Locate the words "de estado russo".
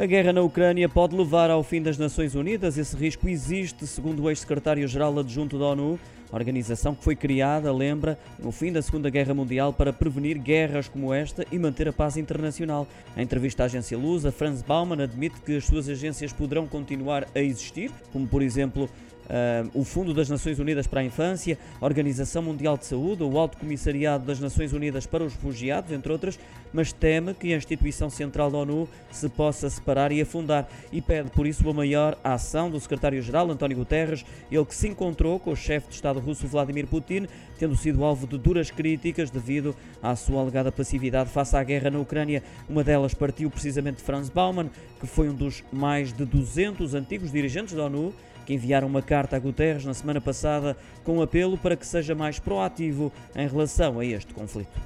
35.88-36.46